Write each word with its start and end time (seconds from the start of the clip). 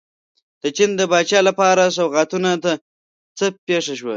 د 0.61 0.63
چین 0.75 0.91
د 0.99 1.01
پاچا 1.11 1.39
لپاره 1.49 1.83
سوغاتونو 1.97 2.51
ته 2.63 2.71
څه 3.37 3.45
پېښه 3.67 3.93
شوه. 3.99 4.09